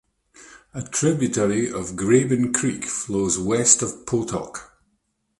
[0.73, 4.71] A tributary of Graben Creek flows west of Potok.